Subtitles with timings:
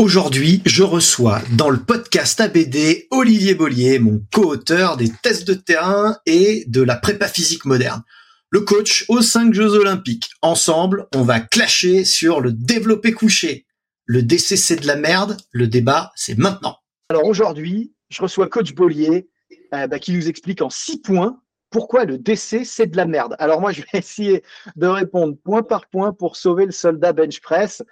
[0.00, 6.16] Aujourd'hui, je reçois dans le podcast ABD Olivier Bollier, mon co-auteur des tests de terrain
[6.24, 8.02] et de la prépa physique moderne.
[8.48, 10.30] Le coach aux cinq Jeux Olympiques.
[10.40, 13.66] Ensemble, on va clasher sur le développé couché.
[14.06, 16.78] Le DC c'est de la merde, le débat c'est maintenant.
[17.10, 19.28] Alors aujourd'hui, je reçois coach Bollier
[19.74, 23.36] euh, bah, qui nous explique en six points pourquoi le DC c'est de la merde.
[23.38, 24.42] Alors moi je vais essayer
[24.76, 27.82] de répondre point par point pour sauver le soldat bench press.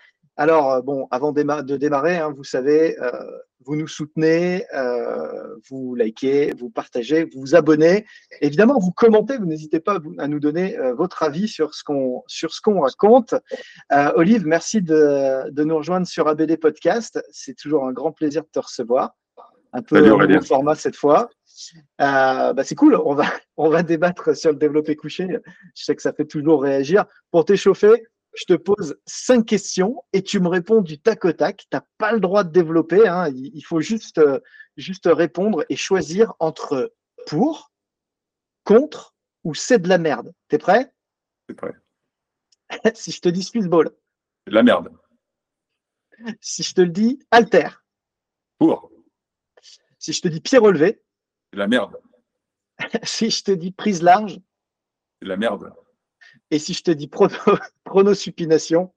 [0.40, 3.10] Alors, euh, bon, avant de démarrer, hein, vous savez, euh,
[3.66, 8.06] vous nous soutenez, euh, vous likez, vous partagez, vous vous abonnez.
[8.40, 12.54] Évidemment, vous commentez, vous n'hésitez pas à nous donner votre avis sur ce qu'on sur
[12.54, 13.34] ce qu'on raconte.
[14.14, 17.20] Olive, merci de, de, nous rejoindre sur ABD Podcast.
[17.32, 19.16] C'est toujours un grand plaisir de te recevoir.
[19.72, 21.28] Un peu de format cette fois.
[21.98, 25.26] bah c'est cool, on va, on va débattre sur le développé couché.
[25.74, 27.04] Je sais que ça fait toujours réagir.
[27.32, 28.04] Pour t'échauffer,
[28.38, 31.56] je te pose cinq questions et tu me réponds du tac au tac.
[31.58, 33.08] Tu n'as pas le droit de développer.
[33.08, 33.32] Hein.
[33.34, 34.38] Il faut juste, euh,
[34.76, 36.94] juste répondre et choisir entre
[37.26, 37.72] pour,
[38.62, 40.32] contre ou c'est de la merde.
[40.46, 40.92] T'es prêt?
[41.48, 41.74] C'est prêt.
[42.94, 43.90] si je te dis Ball.
[44.44, 44.88] C'est de la merde.
[46.40, 47.68] Si je te le dis alter.
[48.58, 48.92] Pour.
[49.98, 51.02] Si je te dis pied relevé.
[51.50, 51.98] C'est de la merde.
[53.02, 54.34] si je te dis prise large.
[54.34, 55.72] C'est de la merde.
[56.50, 57.08] Et si je te dis
[57.84, 58.92] pronosupination?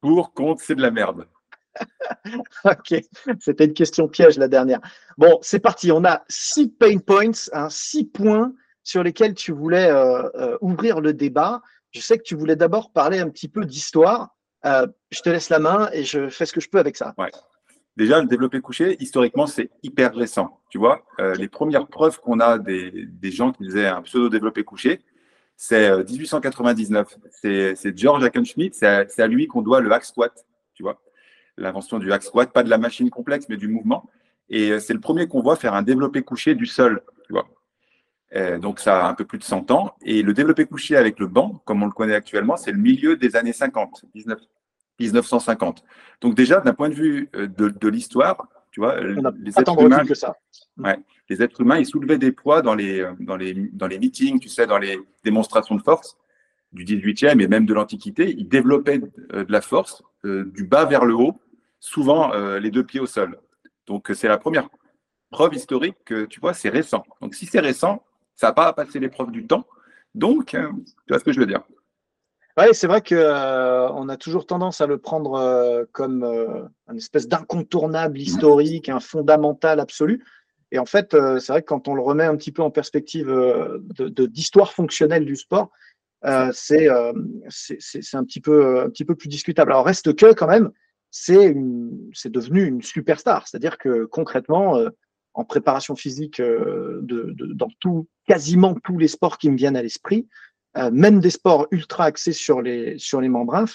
[0.00, 1.26] Pour, contre, c'est de la merde.
[2.64, 2.94] ok,
[3.38, 4.80] c'était une question piège la dernière.
[5.18, 5.92] Bon, c'est parti.
[5.92, 8.52] On a six pain points, hein, six points
[8.82, 11.62] sur lesquels tu voulais euh, euh, ouvrir le débat.
[11.92, 14.36] Je sais que tu voulais d'abord parler un petit peu d'histoire.
[14.64, 17.14] Euh, je te laisse la main et je fais ce que je peux avec ça.
[17.18, 17.30] Ouais.
[17.96, 20.60] Déjà, le développé couché, historiquement, c'est hyper récent.
[20.70, 21.02] Tu vois,
[21.36, 25.00] les premières preuves qu'on a des, des, gens qui faisaient un pseudo développé couché,
[25.62, 27.18] c'est 1899.
[27.44, 30.32] Euh, c'est George Hackenschmidt, c'est à, lui qu'on doit le hack squat,
[30.72, 31.02] tu vois.
[31.58, 34.08] L'invention du hack squat, pas de la machine complexe, mais du mouvement.
[34.48, 37.46] Et euh, c'est le premier qu'on voit faire un développé couché du sol, tu vois.
[38.34, 39.92] Euh, donc ça a un peu plus de 100 ans.
[40.00, 43.16] Et le développé couché avec le banc, comme on le connaît actuellement, c'est le milieu
[43.16, 44.38] des années 50, 19,
[44.98, 45.84] 1950.
[46.22, 50.14] Donc déjà, d'un point de vue de, de l'histoire, tu vois, les êtres humains, que
[50.14, 50.38] ça.
[50.78, 50.98] Ouais,
[51.30, 54.48] les êtres humains, ils soulevaient des poids dans les, dans les, dans les meetings, tu
[54.48, 56.18] sais, dans les démonstrations de force
[56.72, 58.34] du 18e et même de l'Antiquité.
[58.36, 59.00] Ils développaient
[59.32, 61.40] euh, de la force euh, du bas vers le haut,
[61.78, 63.38] souvent euh, les deux pieds au sol.
[63.86, 64.68] Donc c'est la première
[65.30, 67.04] preuve historique que tu vois, c'est récent.
[67.20, 68.04] Donc si c'est récent,
[68.34, 69.66] ça n'a pas passé l'épreuve du temps.
[70.16, 70.58] Donc, tu
[71.08, 71.62] vois ce que je veux dire?
[72.58, 76.96] Oui, c'est vrai qu'on euh, a toujours tendance à le prendre euh, comme euh, une
[76.96, 80.24] espèce d'incontournable historique, un fondamental absolu.
[80.72, 83.26] Et en fait, c'est vrai que quand on le remet un petit peu en perspective
[83.98, 85.70] d'histoire de, fonctionnelle du sport,
[86.52, 87.12] c'est un,
[88.24, 89.72] petit peu, un petit peu plus discutable.
[89.72, 90.70] Alors, reste que quand même,
[91.10, 91.54] c'est
[92.26, 93.48] devenu une superstar.
[93.48, 94.78] C'est-à-dire que concrètement,
[95.34, 100.28] en préparation physique de, dans tout, quasiment tous les sports qui me viennent à l'esprit,
[100.76, 103.66] euh, même des sports ultra axés sur les, sur les membranes,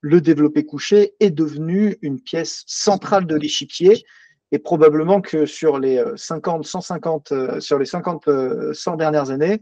[0.00, 4.04] le développé couché est devenu une pièce centrale de l'échiquier
[4.54, 8.28] et probablement que sur les 50, euh, 150, euh, sur les 50,
[8.72, 9.60] 100 dernières années,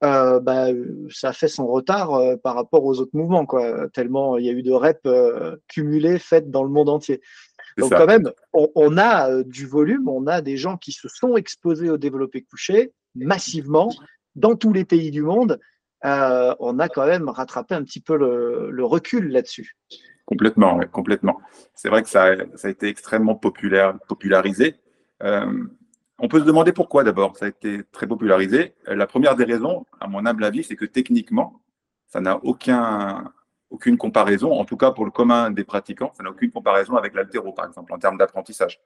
[0.00, 0.68] bah,
[1.10, 4.52] ça a fait son retard par rapport aux autres mouvements, quoi, tellement il y a
[4.52, 5.02] eu de reps
[5.66, 7.20] cumulés faites dans le monde entier.
[7.78, 11.36] Donc quand même, on, on a du volume, on a des gens qui se sont
[11.36, 13.90] exposés au développé couché massivement
[14.36, 15.58] dans tous les pays du monde
[16.04, 19.76] on a quand même rattrapé un petit peu le, recul là-dessus.
[20.28, 21.40] Complètement, complètement.
[21.74, 24.76] C'est vrai que ça, a été extrêmement populaire, popularisé.
[25.22, 28.74] on peut se demander pourquoi d'abord ça a été très popularisé.
[28.86, 31.62] La première des raisons, à mon humble avis, c'est que techniquement,
[32.08, 33.32] ça n'a aucun,
[33.70, 37.14] aucune comparaison, en tout cas pour le commun des pratiquants, ça n'a aucune comparaison avec
[37.14, 38.80] l'altéro, par exemple, en termes d'apprentissage.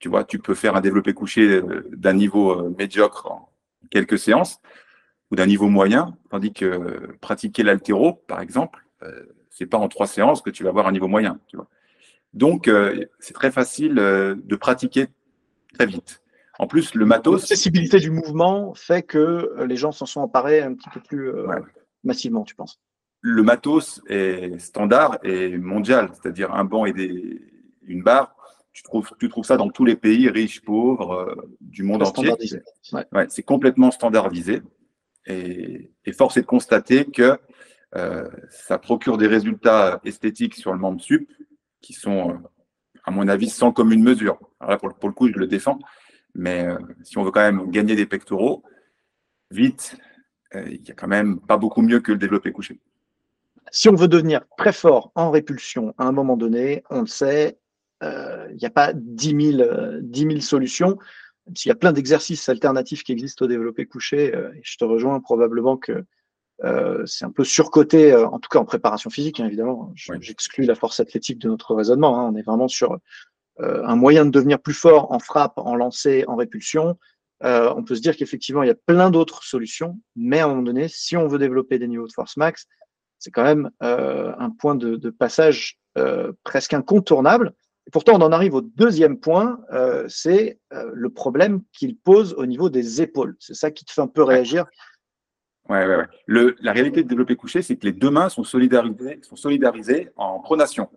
[0.00, 3.48] Tu vois, tu peux faire un développé couché euh, d'un niveau euh, médiocre en
[3.90, 4.60] quelques séances
[5.30, 9.24] ou d'un niveau moyen, tandis que pratiquer l'altéro, par exemple, euh,
[9.58, 11.40] c'est pas en trois séances que tu vas avoir un niveau moyen.
[11.48, 11.68] Tu vois.
[12.32, 12.70] Donc,
[13.18, 15.08] c'est très facile de pratiquer
[15.74, 16.22] très vite.
[16.58, 17.42] En plus, le matos.
[17.42, 21.32] L'accessibilité du mouvement fait que les gens s'en sont emparés un petit peu plus
[22.04, 22.80] massivement, tu penses?
[23.20, 27.40] Le matos est standard et mondial, c'est-à-dire un banc et des,
[27.82, 28.34] une barre.
[28.72, 32.32] Tu trouves, tu trouves ça dans tous les pays, riches, pauvres, euh, du monde entier.
[32.92, 33.26] Ouais.
[33.28, 34.62] c'est complètement standardisé.
[35.26, 37.36] Et, et, force est de constater que euh,
[37.92, 41.30] ça procure des résultats esthétiques sur le membre sup
[41.80, 42.34] qui sont, euh,
[43.04, 44.38] à mon avis, sans commune mesure.
[44.60, 45.78] Là, pour, le coup, je le défends.
[46.34, 46.68] Mais
[47.02, 48.62] si on veut quand même gagner des pectoraux,
[49.50, 49.96] vite,
[50.54, 52.80] euh, il n'y a quand même pas beaucoup mieux que le développé couché.
[53.70, 57.58] Si on veut devenir très fort en répulsion à un moment donné, on le sait,
[58.02, 60.98] euh, il n'y a pas 10 000, euh, solutions.
[61.54, 65.78] S'il y a plein d'exercices alternatifs qui existent au développé couché, je te rejoins probablement
[65.78, 66.04] que
[67.06, 69.92] c'est un peu surcoté, en tout cas en préparation physique, hein, évidemment.
[69.94, 72.18] J'exclus la force athlétique de notre raisonnement.
[72.18, 72.30] Hein.
[72.32, 72.98] On est vraiment sur
[73.60, 76.96] un moyen de devenir plus fort en frappe, en lancer, en répulsion.
[77.44, 80.48] Euh, on peut se dire qu'effectivement, il y a plein d'autres solutions, mais à un
[80.48, 82.66] moment donné, si on veut développer des niveaux de force max,
[83.18, 87.54] c'est quand même euh, un point de, passage euh, presque incontournable.
[87.86, 89.60] Et pourtant, on en arrive au deuxième point,
[90.08, 93.34] c'est le problème qu'il pose au niveau des épaules.
[93.40, 94.66] C'est ça qui te fait un peu réagir.
[95.68, 99.36] Ouais, ouais, la réalité de développer couché, c'est que les deux mains sont solidarisées, sont
[99.36, 100.88] solidarisées en pronation,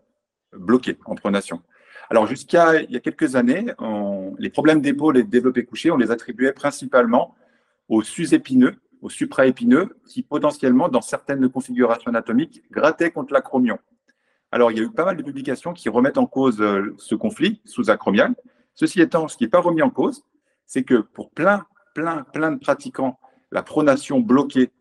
[0.53, 1.61] bloquées en pronation.
[2.09, 3.65] Alors, jusqu'à il y a quelques années,
[4.37, 7.35] les problèmes d'épaule et de développé couché, on les attribuait principalement
[7.89, 13.77] aux sus-épineux, aux supraépineux, qui potentiellement, dans certaines configurations anatomiques, grattaient contre l'acromion.
[14.51, 17.15] Alors, il y a eu pas mal de publications qui remettent en cause euh, ce
[17.15, 18.35] conflit sous-acromial.
[18.73, 20.23] Ceci étant, ce qui n'est pas remis en cause,
[20.65, 21.65] c'est que pour plein,
[21.95, 23.17] plein, plein de pratiquants,
[23.51, 24.71] la pronation bloquée,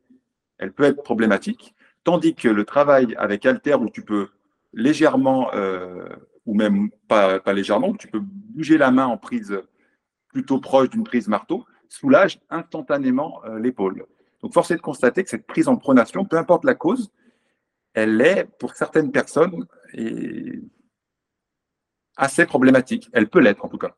[0.59, 1.75] elle peut être problématique,
[2.05, 4.29] tandis que le travail avec halter, où tu peux
[4.73, 6.09] légèrement euh,
[6.47, 9.61] ou même pas, légèrement, tu peux bouger la main en prise
[10.29, 14.07] plutôt proche d'une prise marteau, soulage instantanément euh, l'épaule.
[14.43, 17.11] Donc, force est de constater que cette prise en pronation, peu importe la cause,
[17.93, 19.67] elle est, pour certaines personnes,
[22.17, 23.11] assez problématique.
[23.13, 23.95] Elle peut l'être, en tout cas.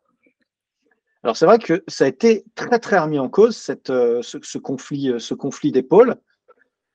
[1.23, 4.59] Alors, c'est vrai que ça a été très, très remis en cause, cette, euh, ce,
[4.59, 6.17] conflit, ce conflit d'épaule.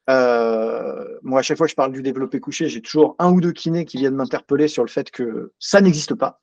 [0.09, 3.41] Euh, moi, à chaque fois que je parle du développé couché, j'ai toujours un ou
[3.41, 6.39] deux kinés qui viennent m'interpeller sur le fait que ça n'existe pas.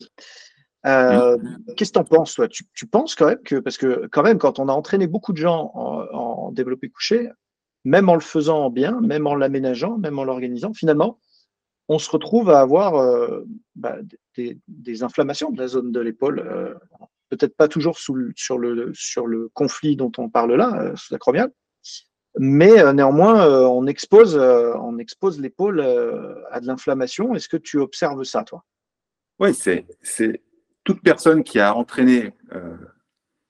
[0.86, 1.38] Euh,
[1.76, 2.46] qu'est-ce que tu en penses, toi?
[2.48, 5.38] Tu, penses quand même que, parce que quand même, quand on a entraîné beaucoup de
[5.38, 7.30] gens en, développé couché,
[7.84, 11.18] même en le faisant bien, même en l'aménageant, même en l'organisant, finalement,
[11.88, 13.44] on se retrouve à avoir euh,
[13.74, 13.96] bah,
[14.36, 16.78] des, inflammations de la zone de l'épaule.
[17.36, 21.50] Peut-être pas toujours sur, le, le conflit dont on parle là, sous acromial,
[22.38, 25.80] mais euh, néanmoins, euh, on expose, euh, on expose l'épaule
[26.50, 27.34] à de l'inflammation.
[27.34, 28.64] Est-ce que tu observes ça, toi?
[29.38, 29.86] Oui, c'est,
[30.84, 32.32] toute personne qui a entraîné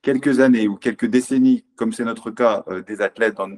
[0.02, 3.50] quelques années ou quelques décennies, comme c'est notre cas des athlètes dans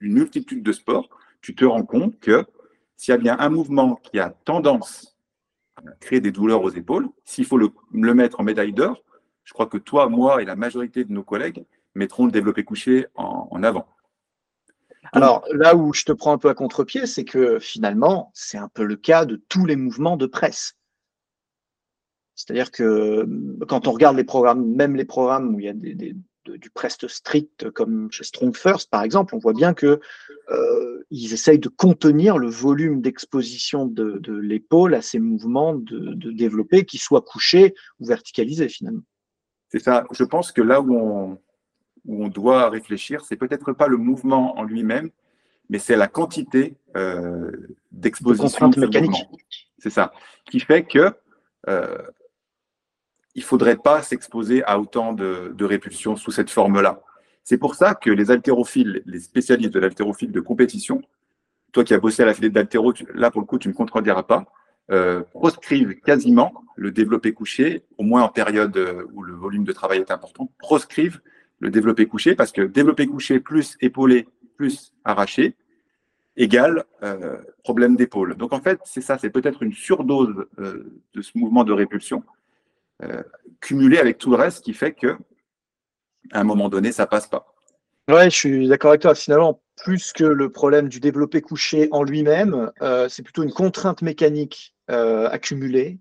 [0.00, 1.08] une multitude de sports,
[1.42, 2.46] tu te rends compte que
[2.96, 5.18] s'il y a bien un mouvement qui a tendance
[5.76, 9.02] à créer des douleurs aux épaules, s'il faut le, mettre en médaille d'or,
[9.46, 13.06] je crois que toi, moi et la majorité de nos collègues mettront le développé couché
[13.14, 13.88] en avant.
[15.12, 18.68] Alors là où je te prends un peu à contre-pied, c'est que finalement, c'est un
[18.68, 20.74] peu le cas de tous les mouvements de presse.
[22.34, 23.26] C'est-à-dire que
[23.66, 27.70] quand on regarde les programmes, même les programmes où il y a du prest strict
[27.70, 30.00] comme chez Strong First par exemple, on voit bien que
[30.50, 36.84] euh, essayent de contenir le volume d'exposition de, l'épaule à ces mouvements de, de développer,
[36.84, 39.02] qui soient couchés ou verticalisés finalement.
[39.76, 40.04] C'est ça.
[40.10, 41.38] Je pense que là où on,
[42.06, 45.10] où on doit réfléchir, c'est peut-être pas le mouvement en lui-même,
[45.68, 47.50] mais c'est la quantité euh,
[47.92, 49.26] d'exposition de mécanique.
[49.78, 50.14] C'est ça,
[50.50, 51.14] qui fait que
[51.68, 51.98] euh,
[53.34, 57.02] il faudrait pas s'exposer à autant de, de répulsion sous cette forme-là.
[57.44, 61.02] C'est pour ça que les haltérophiles, les spécialistes de l'haltérophile de compétition,
[61.72, 63.76] toi qui as bossé à la file d'haltéro, là pour le coup tu ne me
[63.76, 64.46] contrediras pas,
[64.90, 68.78] euh, proscrivent quasiment le développé couché, au moins en période
[69.12, 71.20] où le volume de travail est important, proscrivent
[71.60, 75.54] le développé couché, parce que développé couché plus épaulé plus arraché
[76.36, 78.36] égale euh, problème d'épaule.
[78.36, 82.22] Donc en fait, c'est ça, c'est peut-être une surdose euh, de ce mouvement de répulsion
[83.02, 83.22] euh,
[83.60, 85.16] cumulé avec tout le reste qui fait que
[86.32, 87.54] à un moment donné, ça passe pas.
[88.08, 89.14] Ouais, je suis d'accord avec toi.
[89.14, 92.70] Finalement, plus que le problème du développé couché en lui-même,
[93.08, 95.98] c'est plutôt une contrainte mécanique accumulée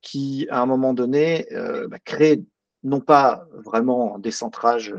[0.00, 1.46] qui, à un moment donné,
[1.88, 2.42] bah, crée
[2.82, 4.94] non pas vraiment des centrages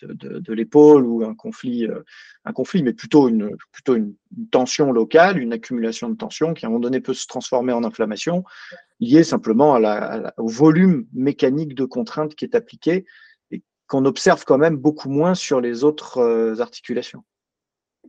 [0.00, 2.02] de, l'épaule ou un conflit, euh,
[2.44, 4.14] un conflit, mais plutôt, une, plutôt une,
[4.50, 7.84] tension locale, une accumulation de tension qui à un moment donné peut se transformer en
[7.84, 8.44] inflammation,
[9.00, 9.78] liée simplement
[10.38, 13.04] au volume mécanique de contrainte qui est appliqué
[13.92, 17.22] qu'on observe quand même beaucoup moins sur les autres euh, articulations.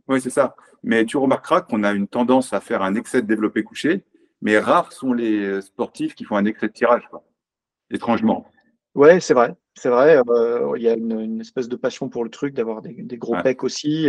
[0.08, 0.56] Oui, c'est ça.
[0.82, 4.02] Mais tu remarqueras qu'on a une tendance à faire un excès de développé couché,
[4.40, 7.06] mais rares sont les sportifs qui font un excès de tirage,
[7.90, 8.46] étrangement.
[8.94, 9.54] Oui, c'est vrai.
[9.76, 13.18] C'est vrai, euh, il y a une, espèce de passion pour le truc, d'avoir des,
[13.18, 14.08] gros pecs aussi.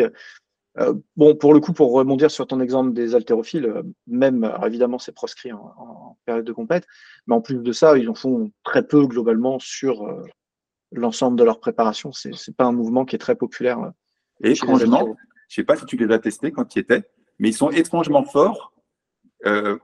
[0.77, 5.00] Euh, bon, pour le coup, pour rebondir sur ton exemple des haltérophiles, euh, même, évidemment,
[5.00, 6.86] c'est proscrit en, période de compète,
[7.27, 10.08] mais en plus de ça, ils en font très peu globalement sur
[11.00, 12.12] l'ensemble de leur préparation.
[12.12, 13.92] C'est n'est pas un mouvement qui est très populaire.
[14.42, 15.16] Et étrangement,
[15.48, 17.04] je sais pas si tu les as testés quand tu y étais,
[17.40, 18.74] mais ils sont étrangement forts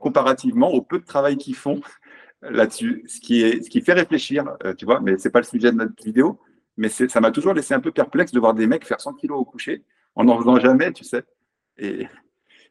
[0.00, 1.80] comparativement au peu de travail qu'ils font
[2.42, 5.44] là-dessus, ce qui, est, ce qui fait réfléchir, euh, tu vois, mais c'est pas le
[5.44, 6.40] sujet de notre vidéo,
[6.76, 9.38] mais ça m'a toujours laissé un peu perplexe de voir des mecs faire 100 kilos
[9.38, 11.22] au coucher en n'en faisant jamais, tu sais.
[11.78, 12.06] Et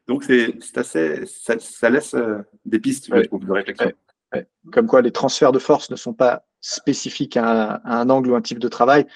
[0.06, 3.92] donc, c'est assez, ça, laisse euh, des pistes de réflexion.
[4.72, 8.40] Comme quoi, les transferts de force ne sont pas spécifiques à un, angle ou un
[8.40, 9.06] type de travail,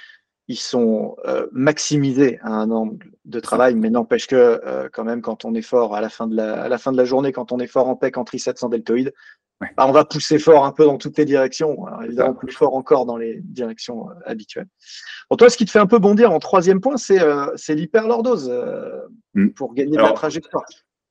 [0.49, 4.61] ils sont euh, maximisés à un angle de travail, mais n'empêche que
[4.93, 6.99] quand même, quand on est fort à la fin de la, à la fin de
[6.99, 9.15] la journée, quand on est fort en pec, en triceps, en deltoïde,
[9.61, 13.07] bah, on va pousser fort un peu dans toutes les directions, évidemment plus fort encore
[13.07, 14.69] dans les directions euh, habituelles.
[15.31, 18.51] Bon, toi, ce qui te fait un peu bondir en troisième point, c'est euh, l'hyperlordose
[18.51, 19.01] euh,
[19.35, 19.51] mm.
[19.51, 20.65] pour gagner de la trajectoire.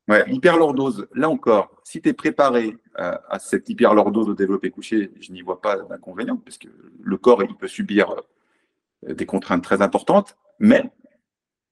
[0.07, 5.31] Ouais, l'hyperlordose, là encore, si tu es préparé à cette hyperlordose au développé couché, je
[5.31, 6.67] n'y vois pas d'inconvénient, parce que
[7.01, 8.15] le corps, il peut subir
[9.07, 10.91] des contraintes très importantes, mais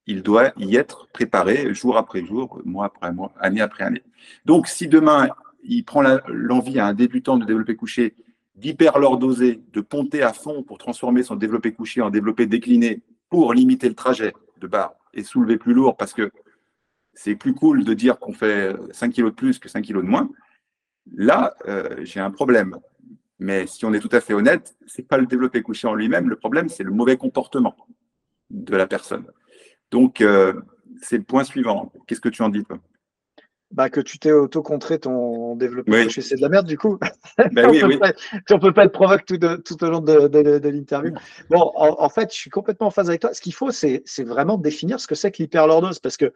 [0.08, 4.04] il doit y être préparé jour après jour, mois après mois, année après année.
[4.46, 5.30] Donc, si demain,
[5.64, 8.16] il prend l'envie à un débutant de développer couché
[8.56, 13.90] d'hyperlordoser, de ponter à fond pour transformer son développé couché en développé décliné pour limiter
[13.90, 16.32] le trajet de barre et soulever plus lourd parce que
[17.14, 20.02] c'est plus cool de dire qu'on fait 5 kg de plus que 5 kg de
[20.02, 20.30] moins.
[21.16, 22.78] Là, euh, j'ai un problème.
[23.40, 26.30] Mais si on est tout à fait honnête, c'est pas le développé couché en lui-même.
[26.30, 27.76] Le problème, c'est le mauvais comportement
[28.50, 29.26] de la personne.
[29.92, 30.54] Donc, euh,
[31.02, 31.92] c'est le point suivant.
[32.08, 32.80] Qu'est-ce que tu en dis, toi?
[33.72, 37.00] Bah, que tu t'es auto-contré ton développement c'est de la merde du coup.
[37.54, 38.00] Ben oui, oui.
[38.52, 41.12] on peut pas être provoque tout, tout au long de, l'interview.
[41.50, 43.34] Bon, en, fait, je suis complètement en phase avec toi.
[43.34, 46.32] Ce qu'il faut, c'est vraiment définir ce que c'est que l'hyperlordose, parce que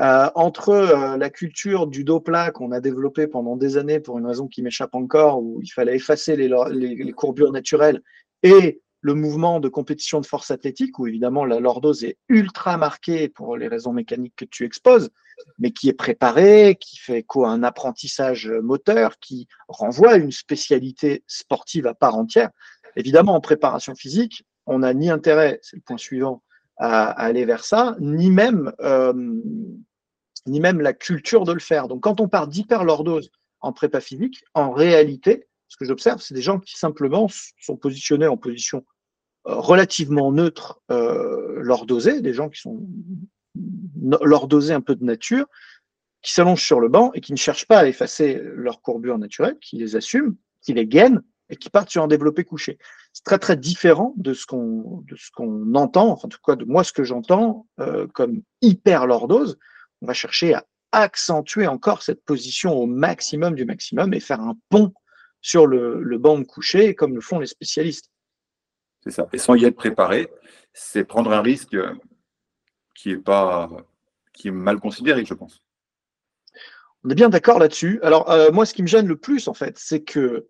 [0.00, 4.18] euh, entre euh, la culture du dos plat qu'on a développé pendant des années pour
[4.18, 8.02] une raison qui m'échappe encore, où il fallait effacer les, courbures naturelles,
[8.42, 13.28] et le mouvement de compétition de force athlétique, où évidemment la lordose est ultra marquée
[13.28, 15.10] pour les raisons mécaniques que tu exposes,
[15.58, 21.24] mais qui est préparé, qui fait quoi un apprentissage moteur, qui renvoie à une spécialité
[21.26, 22.50] sportive à part entière.
[22.96, 26.42] Évidemment, en préparation physique, on n'a ni intérêt, c'est le point suivant,
[26.80, 29.12] à, aller vers ça, ni même, euh,
[30.46, 31.88] ni même la culture de le faire.
[31.88, 33.30] Donc, quand on part d'hyperlordose
[33.60, 37.28] en prépa physique, en réalité, ce que j'observe, c'est des gens qui simplement
[37.60, 38.84] sont positionnés en position
[39.46, 42.86] euh, relativement neutre, euh, lordosée, des gens qui sont
[44.22, 45.46] lordosés un peu de nature,
[46.22, 49.56] qui s'allongent sur le banc et qui ne cherchent pas à effacer leur courbure naturelle,
[49.60, 52.78] qui les assument, qui les gainent et qui partent sur un développé couché.
[53.12, 56.56] C'est très très différent de ce qu'on de ce qu'on entend, enfin, en tout cas
[56.56, 59.58] de moi ce que j'entends euh, comme hyper lordose.
[60.02, 64.56] On va chercher à accentuer encore cette position au maximum du maximum et faire un
[64.68, 64.92] pont
[65.40, 68.10] sur le, banc de coucher, comme le font les spécialistes.
[69.02, 69.28] C'est ça.
[69.32, 70.28] Et sans y être préparé,
[70.72, 71.76] c'est prendre un risque
[72.94, 73.70] qui est pas
[74.34, 75.62] qui est mal considéré, je pense.
[77.04, 77.98] On est bien d'accord là-dessus.
[78.02, 80.48] Alors euh, moi, ce qui me gêne le plus, en fait, c'est que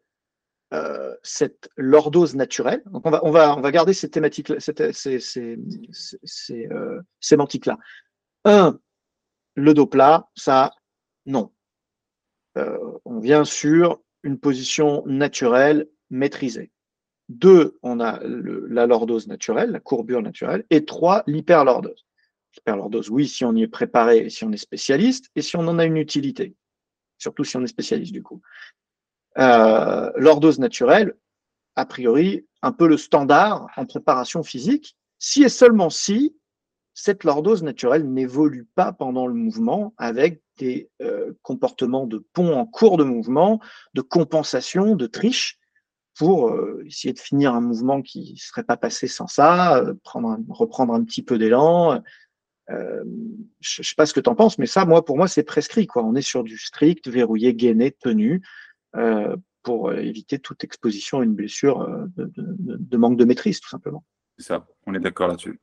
[0.73, 2.83] euh, cette lordose naturelle.
[2.87, 7.79] Donc on va on va on va garder ces thématiques, ces, ces, ces, euh, sémantiques-là.
[8.45, 8.79] Un,
[9.55, 10.73] le dos plat, ça,
[11.27, 11.53] non.
[12.57, 16.71] on vient sur une position naturelle maîtrisée.
[17.29, 20.65] Deux, on a la lordose naturelle, la courbure naturelle.
[20.71, 22.07] Et trois, l'hyperlordose.
[22.57, 25.79] L'hyperlordose, oui, si on y est préparé, si on est spécialiste, et si on en
[25.79, 26.57] a une utilité.
[27.19, 28.43] Surtout si on est spécialiste, du coup.
[29.39, 31.15] Euh, lordose naturelle,
[31.77, 36.35] a priori, un peu le standard en préparation physique, si et seulement si
[36.95, 42.67] cette lordose naturelle n'évolue pas pendant le mouvement avec des euh, comportements de pont en
[42.67, 43.61] cours de mouvement,
[43.95, 45.59] de compensation, de triche,
[46.17, 49.95] pour euh, essayer de finir un mouvement qui ne serait pas passé sans ça, euh,
[50.05, 52.03] prendre reprendre un petit peu d'élan.
[52.69, 55.43] je ne sais pas ce que tu en penses, mais ça, moi, pour moi, c'est
[55.43, 55.89] prescrit.
[55.95, 58.43] On est sur du strict, verrouillé, gainé, tenu,
[59.63, 64.05] pour éviter toute exposition à une blessure de manque de maîtrise, tout simplement.
[64.39, 65.61] C'est ça, on est d'accord là-dessus.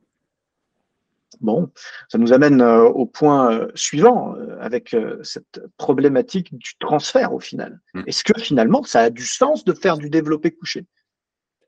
[1.40, 1.70] Bon,
[2.08, 7.40] ça nous amène euh, au point euh, suivant, euh, avec cette problématique du transfert au
[7.40, 7.80] final.
[7.94, 8.02] Mm.
[8.06, 10.86] Est-ce que finalement, ça a du sens de faire du développé couché?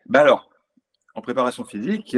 [0.06, 0.50] Ben Alors,
[1.14, 2.16] en préparation physique,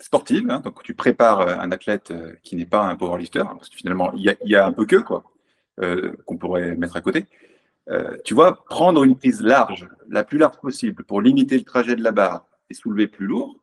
[0.00, 2.12] sportive, hein, donc tu prépares un athlète
[2.42, 4.96] qui n'est pas un powerlifter, hein, parce que finalement, il y, a, un peu que,
[4.96, 5.24] quoi,
[6.26, 7.26] qu'on pourrait mettre à côté.
[8.24, 12.02] tu vois, prendre une prise large, la plus large possible, pour limiter le trajet de
[12.02, 13.60] la barre et soulever plus lourd,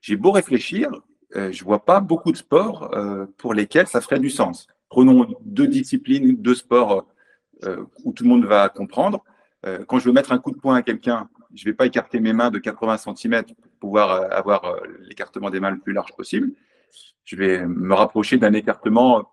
[0.00, 0.90] j'ai beau réfléchir,
[1.36, 4.66] euh, je vois pas beaucoup de sports euh, pour lesquels ça ferait du sens.
[4.88, 7.06] Prenons deux disciplines, deux sports
[7.64, 9.24] euh, où tout le monde va comprendre.
[9.88, 12.32] quand je veux mettre un coup de poing à quelqu'un, je vais pas écarter mes
[12.32, 16.52] mains de 80 cm pour pouvoir avoir l'écartement des mains le plus large possible.
[17.24, 19.32] Je vais me rapprocher d'un écartement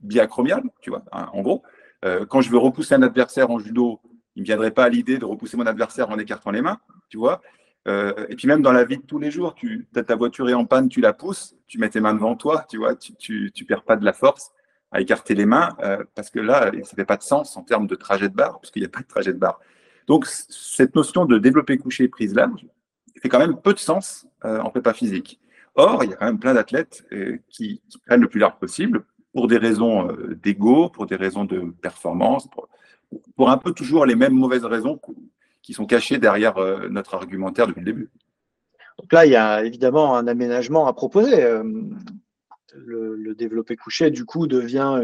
[0.00, 1.62] biacromial, tu vois, hein, en gros.
[2.30, 4.00] quand je veux repousser un adversaire en judo,
[4.34, 7.18] il ne viendrait pas à l'idée de repousser mon adversaire en écartant les mains, tu
[7.18, 7.42] vois.
[7.88, 10.54] Euh, et puis même dans la vie de tous les jours, tu ta voiture est
[10.54, 13.14] en panne, tu la pousses, tu mets tes mains devant toi, tu vois, tu,
[13.52, 14.52] tu, perds pas de la force
[14.92, 17.86] à écarter les mains euh, parce que là, ça fait pas de sens en termes
[17.86, 19.60] de trajet de barre parce qu'il n'y a pas de trajet de barre.
[20.06, 22.66] Donc cette notion de développer couché prise large
[23.20, 25.40] fait quand même peu de sens euh, en prépa physique.
[25.74, 27.06] Or, il y a quand même plein d'athlètes
[27.48, 30.08] qui, prennent le plus large possible pour des raisons
[30.42, 32.68] d'ego, pour des raisons de performance, pour,
[33.36, 34.98] pour, un peu toujours les mêmes mauvaises raisons
[35.62, 38.10] qui sont cachés derrière euh, notre argumentaire depuis le début.
[38.98, 41.42] Donc là, il y a évidemment un aménagement à proposer.
[41.42, 41.62] Euh,
[42.74, 45.00] le, développé couché, du coup, devient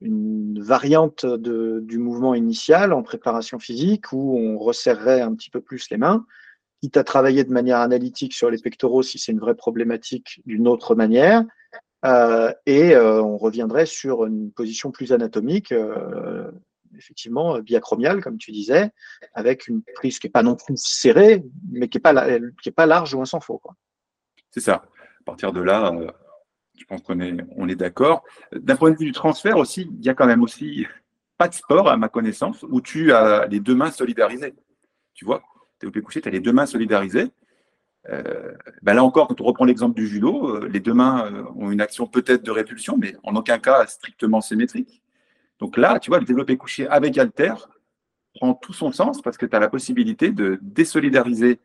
[0.00, 5.90] une, variante du mouvement initial en préparation physique où on resserrerait un petit peu plus
[5.90, 6.24] les mains,
[6.80, 10.68] quitte à travailler de manière analytique sur les pectoraux si c'est une vraie problématique d'une
[10.68, 11.44] autre manière.
[12.04, 15.74] Euh, et on reviendrait sur une position plus anatomique,
[16.98, 18.90] effectivement euh, biacromial, comme tu disais,
[19.34, 22.14] avec une prise qui n'est pas non plus serrée, mais qui n'est pas,
[22.76, 23.60] pas large ou un sans faux.
[24.50, 24.84] C'est ça.
[25.20, 26.10] À partir de là, euh,
[26.76, 28.24] je pense qu'on est, on est d'accord.
[28.52, 30.86] D'un point de vue du transfert aussi, il y a quand même aussi
[31.36, 34.54] pas de sport, à ma connaissance, où tu as les deux mains solidarisées.
[35.14, 35.42] Tu vois,
[35.84, 37.30] au couché, tu as les deux mains solidarisées.
[38.08, 41.80] Euh, ben là encore, quand on reprend l'exemple du judo, les deux mains ont une
[41.80, 45.02] action peut-être de répulsion, mais en aucun cas strictement symétrique.
[45.58, 47.54] Donc là, tu vois, le développé couché avec Alter
[48.34, 51.60] prend tout son sens parce que tu as la possibilité de désolidariser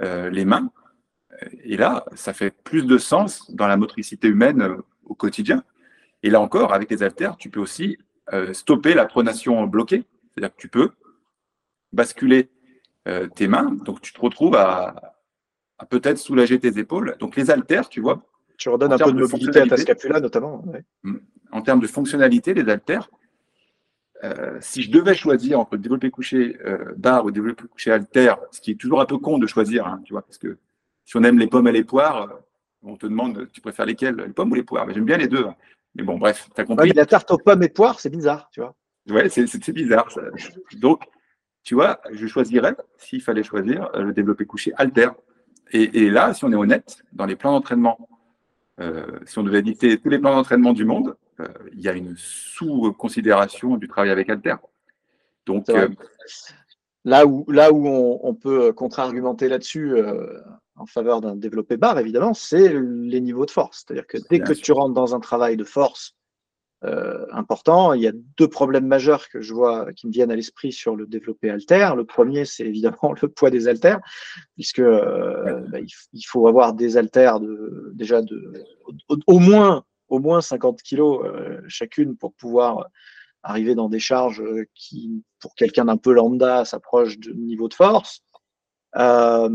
[0.00, 0.70] euh, les mains.
[1.64, 5.64] Et là, ça fait plus de sens dans la motricité humaine euh, au quotidien.
[6.22, 7.98] Et là encore, avec les haltères, tu peux aussi
[8.32, 10.04] euh, stopper la pronation bloquée.
[10.30, 10.90] C'est-à-dire que tu peux
[11.92, 12.50] basculer
[13.34, 15.14] tes mains, donc tu te retrouves à,
[15.90, 17.16] peut-être soulager tes épaules.
[17.20, 18.22] Donc les haltères, tu vois.
[18.56, 20.64] Tu redonnes un peu de mobilité à ta scapula notamment.
[21.52, 23.10] En termes de fonctionnalité, les haltères,
[24.24, 28.60] euh, si je devais choisir entre développer couché euh, barre ou développer couché alter, ce
[28.60, 30.56] qui est toujours un peu con de choisir, hein, tu vois, parce que
[31.04, 32.34] si on aime les pommes et les poires, euh,
[32.82, 34.90] on te demande, tu préfères lesquelles, les pommes ou les poires?
[34.90, 35.44] J'aime bien les deux.
[35.44, 35.54] Hein.
[35.94, 36.92] Mais bon, bref, tu as compris.
[36.92, 38.74] la tarte aux pommes et poires, c'est bizarre, tu vois.
[39.10, 40.08] Ouais, c'est bizarre.
[40.78, 41.04] Donc,
[41.62, 45.10] tu vois, je choisirais, s'il fallait choisir, le développé couché alter.
[45.72, 48.08] Et, et, là, si on est honnête, dans les plans d'entraînement,
[49.24, 51.14] si on devait éditer tous les plans d'entraînement du monde, euh,
[51.72, 54.56] il y a une sous-considération du travail avec Alter.
[55.46, 55.88] Donc, euh,
[57.04, 60.40] là où, là où on, peut contre-argumenter là-dessus euh,
[60.76, 63.84] en faveur d'un développé bar, évidemment, c'est les niveaux de force.
[63.86, 66.14] C'est-à-dire que dès que tu rentres dans un travail de force
[67.32, 70.70] important, il y a deux problèmes majeurs que je vois qui me viennent à l'esprit
[70.70, 71.94] sur le développé alter.
[71.96, 74.00] Le premier, c'est évidemment le poids des haltères,
[74.54, 78.52] puisque bah, il, faut avoir des haltères de, déjà de,
[79.26, 79.82] au moins
[80.14, 82.88] au moins 50 kilos euh, chacune pour pouvoir
[83.42, 87.74] arriver dans des charges euh, qui, pour quelqu'un d'un peu lambda, s'approchent de niveau de
[87.74, 88.20] force.
[88.96, 89.48] Euh,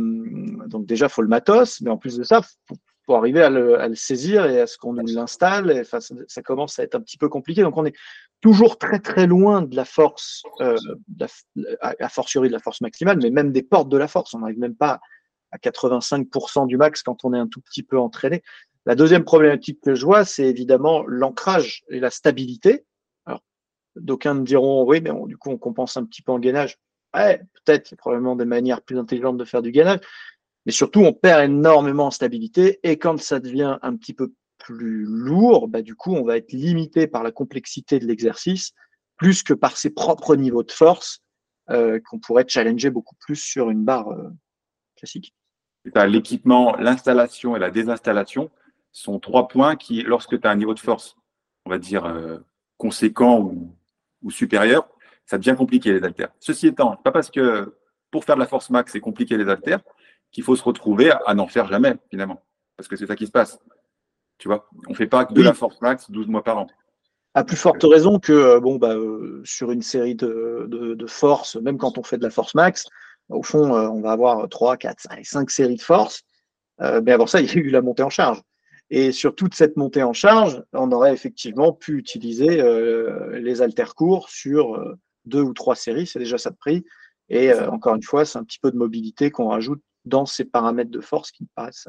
[0.67, 3.95] donc déjà, il faut le matos, mais en plus de ça, faut, arriver à le,
[3.95, 5.71] saisir et à ce qu'on l'installe.
[5.71, 7.63] Et, ça, commence à être un petit peu compliqué.
[7.63, 7.95] Donc on est
[8.41, 13.51] toujours très très loin de la force, à, fortiori de la force maximale, mais même
[13.51, 14.35] des portes de la force.
[14.35, 14.99] On n'arrive même pas
[15.51, 18.43] à 85% du max quand on est un tout petit peu entraîné.
[18.85, 22.85] La deuxième problématique que je vois, c'est évidemment l'ancrage et la stabilité.
[23.25, 23.41] Alors,
[23.95, 26.77] d'aucuns me diront, oui, mais du coup, on compense un petit peu en gainage.
[27.13, 29.99] Ouais, peut-être, probablement des manières plus intelligentes de faire du gainage.
[30.65, 32.79] Mais surtout, on perd énormément en stabilité.
[32.83, 36.51] Et quand ça devient un petit peu plus lourd, bah, du coup, on va être
[36.51, 38.73] limité par la complexité de l'exercice,
[39.17, 41.21] plus que par ses propres niveaux de force,
[41.69, 44.29] euh, qu'on pourrait challenger beaucoup plus sur une barre euh,
[44.95, 45.33] classique.
[46.07, 48.51] L'équipement, l'installation et la désinstallation
[48.91, 51.15] sont trois points qui, lorsque tu as un niveau de force,
[51.65, 52.37] on va dire, euh,
[52.77, 53.75] conséquent ou,
[54.23, 54.87] ou, supérieur,
[55.25, 56.31] ça devient compliqué les haltères.
[56.39, 57.75] Ceci étant, pas parce que
[58.11, 59.81] pour faire de la force max, c'est compliqué les haltères,
[60.31, 62.41] qu'il faut se retrouver à, n'en faire jamais, finalement.
[62.77, 63.59] Parce que c'est ça qui se passe.
[64.37, 66.67] Tu vois, on ne fait pas que de la force max 12 mois par an.
[67.35, 71.57] À plus forte raison que euh, bon, bah, euh, sur une série de, de, forces,
[71.57, 72.85] même quand on fait de la force max,
[73.29, 76.23] au fond, on va avoir 3, 4, 5, 5 séries de forces.
[76.79, 78.41] mais avant ça, il y a eu la montée en charge.
[78.91, 83.93] Et sur toute cette montée en charge, on aurait effectivement pu utiliser euh, les haltères
[83.93, 86.85] courts sur euh, deux ou trois séries, c'est déjà ça de prix.
[87.29, 90.43] Et euh, encore une fois, c'est un petit peu de mobilité qu'on rajoute dans ces
[90.45, 91.87] paramètres de force qui me paraissent.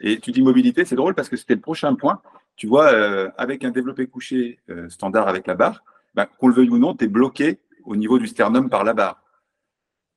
[0.00, 2.22] Et tu dis mobilité, c'est drôle parce que c'était le prochain point.
[2.56, 2.88] Tu vois,
[3.36, 5.82] avec un développé couché standard avec la barre,
[6.14, 8.94] ben, qu'on le veuille ou non, tu es bloqué au niveau du sternum par la
[8.94, 9.20] barre.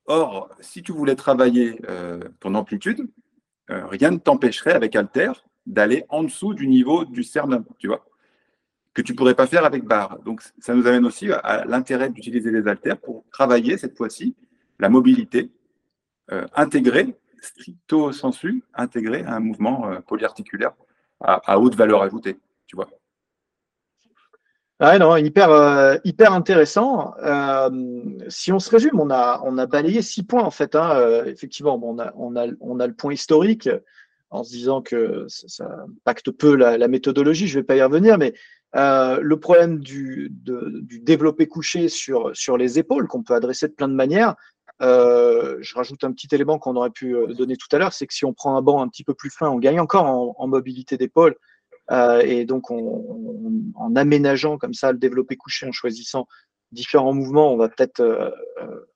[0.05, 1.79] Or, si tu voulais travailler
[2.39, 3.07] ton amplitude,
[3.67, 5.31] rien ne t'empêcherait avec Alter
[5.65, 8.05] d'aller en dessous du niveau du sternum, tu vois,
[8.93, 10.19] que tu pourrais pas faire avec barre.
[10.19, 14.35] Donc, ça nous amène aussi à l'intérêt d'utiliser les haltères pour travailler cette fois-ci
[14.79, 15.51] la mobilité
[16.31, 20.73] euh, intégrée, stricto sensu, intégrée à un mouvement euh, polyarticulaire
[21.25, 22.89] à, haute valeur ajoutée, tu vois.
[24.81, 27.13] Ouais, non, hyper, euh, hyper intéressant.
[28.27, 30.75] si on se résume, on a, on a balayé six points en fait.
[30.75, 31.23] Hein.
[31.25, 33.69] effectivement, on, a, on, a, on a le point historique,
[34.33, 38.17] en se disant que ça, impacte peu la, méthodologie, je ne vais pas y revenir,
[38.17, 38.33] mais
[38.75, 43.93] euh, le problème du, développé couché sur, les épaules, qu'on peut adresser de plein de
[43.93, 44.35] manières,
[44.81, 48.07] euh, je rajoute un petit élément qu'on aurait pu euh, donner tout à l'heure, c'est
[48.07, 50.47] que si on prend un banc un petit peu plus fin, on gagne encore en,
[50.47, 51.35] mobilité d'épaule.
[52.23, 56.27] et donc, en aménageant comme ça le développé couché, en choisissant
[56.71, 58.01] différents mouvements, on va peut-être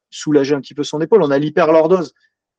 [0.10, 1.22] soulager un petit peu son épaule.
[1.22, 2.14] On a l'hyperlordose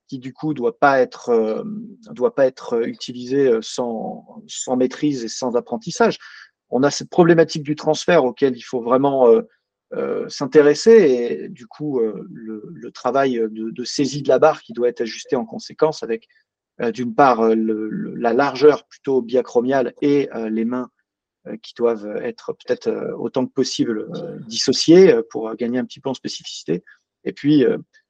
[0.08, 1.62] qui du coup doit pas être euh,
[2.10, 6.18] doit pas être utilisé euh, sans, sans maîtrise et sans apprentissage.
[6.70, 9.28] On a cette problématique du transfert auquel il faut vraiment
[9.94, 15.00] euh, s'intéresser et du coup le, travail de, saisie de la barre qui doit être
[15.00, 16.28] ajusté en conséquence avec
[16.92, 20.90] d'une part la largeur plutôt biacromiale et les mains
[21.62, 24.10] qui doivent être peut-être autant que possible
[24.46, 26.84] dissociées pour gagner un petit peu en spécificité.
[27.24, 27.64] Et puis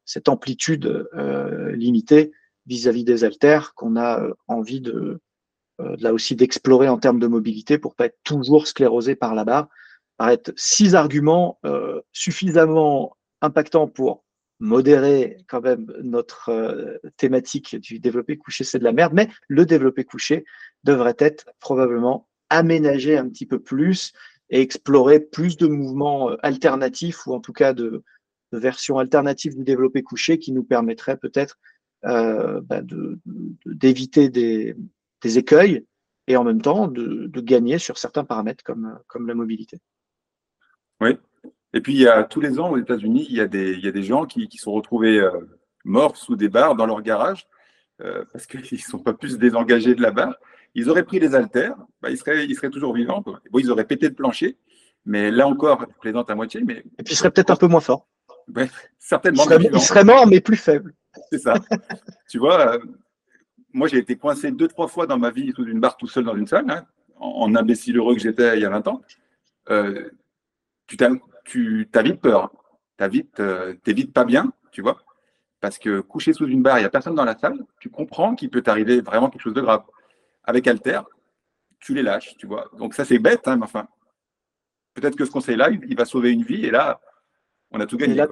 [0.08, 2.32] cette amplitude euh, limitée
[2.66, 5.20] vis-à-vis des haltères qu'on a euh, envie de
[5.80, 9.44] euh, là aussi d'explorer en termes de mobilité pour pas être toujours sclérosé par la
[9.44, 9.68] barre.
[10.20, 11.60] être six arguments
[12.12, 14.24] suffisamment impactants pour
[14.58, 20.02] modérer quand même notre thématique du développé couché, c'est de la merde, mais le développé
[20.02, 20.44] couché
[20.82, 24.12] devrait être probablement aménagé un petit peu plus
[24.50, 28.02] et explorer plus de mouvements alternatifs ou en tout cas de, de
[28.52, 31.58] version alternative du développé couché qui nous permettrait peut-être
[32.04, 32.80] euh, bah,
[33.66, 34.76] d'éviter des,
[35.20, 35.84] des, écueils
[36.28, 39.78] et en même temps de, de, gagner sur certains paramètres comme, comme la mobilité.
[41.00, 41.18] Oui.
[41.74, 43.84] Et puis, il y a, tous les ans aux États-Unis, il, y a des, il
[43.84, 45.30] y a des gens qui, qui sont retrouvés euh,
[45.84, 47.48] morts sous des barres dans leur garage
[48.00, 50.36] euh, parce qu'ils ne sont pas plus désengagés de la barre.
[50.74, 53.22] Ils auraient pris les haltères, bah, ils, seraient, ils seraient toujours vivants.
[53.22, 54.56] Bon, ils auraient pété le plancher,
[55.04, 56.62] mais là encore, je plaisante à moitié.
[56.64, 56.84] Mais...
[56.98, 58.06] Et puis, ils seraient peut-être un peu moins forts
[58.98, 59.44] certainement.
[59.72, 60.94] Il serait, mort, mais plus faible.
[61.30, 61.54] C'est ça.
[62.28, 62.78] tu vois, euh,
[63.72, 66.24] moi, j'ai été coincé deux, trois fois dans ma vie sous une barre tout seul
[66.24, 69.02] dans une salle, hein, en, imbécile heureux que j'étais il y a 20 ans.
[69.70, 70.10] Euh,
[70.86, 72.50] tu as, vite peur.
[72.98, 75.02] Tu vite, euh, vite pas bien, tu vois.
[75.60, 78.34] Parce que coucher sous une barre, il n'y a personne dans la salle, tu comprends
[78.34, 79.82] qu'il peut t'arriver vraiment quelque chose de grave.
[80.44, 81.00] Avec Alter,
[81.80, 82.70] tu les lâches, tu vois.
[82.78, 83.86] Donc ça, c'est bête, hein, mais enfin.
[84.94, 87.00] Peut-être que ce conseil-là, il va sauver une vie, et là,
[87.70, 88.14] on a tout gagné.
[88.14, 88.26] Et là,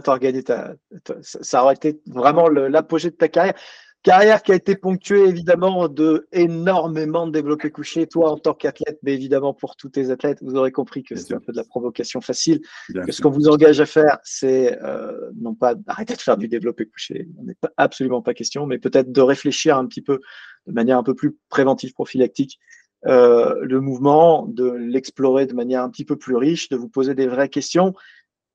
[0.00, 0.74] tu as, gagné ta,
[1.20, 3.54] ça aurait été vraiment l'apogée de ta carrière.
[4.02, 8.06] Carrière qui a été ponctuée évidemment de énormément de développés couchés.
[8.06, 11.34] Toi, en tant qu'athlète, mais évidemment pour tous tes athlètes, vous aurez compris que c'est
[11.34, 12.60] un peu de la provocation facile.
[12.94, 16.46] que ce qu'on vous engage à faire, c'est euh, non pas d'arrêter de faire du
[16.46, 20.20] développé couché, on n'est absolument pas question, mais peut-être de réfléchir un petit peu
[20.68, 22.60] de manière un peu plus préventive, prophylactique,
[23.06, 27.16] euh, le mouvement, de l'explorer de manière un petit peu plus riche, de vous poser
[27.16, 27.92] des vraies questions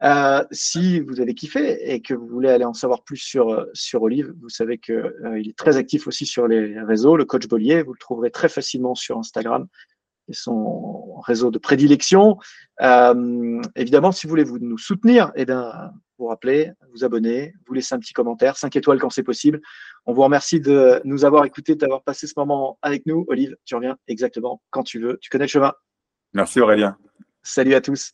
[0.03, 3.65] euh, si vous avez kiffé et que vous voulez aller en savoir plus sur, euh,
[3.73, 7.47] sur Olive, vous savez qu'il euh, est très actif aussi sur les réseaux, le coach
[7.47, 7.83] Bollier.
[7.83, 9.67] Vous le trouverez très facilement sur Instagram
[10.27, 12.37] et son réseau de prédilection.
[13.75, 17.95] évidemment, si vous voulez vous nous soutenir, eh bien, vous rappelez, vous abonner, vous laisser
[17.95, 19.61] un petit commentaire, 5 étoiles quand c'est possible.
[20.05, 23.25] On vous remercie de nous avoir écoutés, d'avoir passé ce moment avec nous.
[23.27, 25.17] Olive, tu reviens exactement quand tu veux.
[25.21, 25.73] Tu connais le chemin.
[26.33, 26.97] Merci Aurélien.
[27.43, 28.13] Salut à tous.